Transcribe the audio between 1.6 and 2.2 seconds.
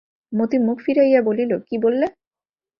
কী বললে?